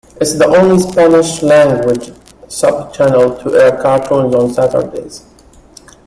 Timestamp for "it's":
0.19-0.33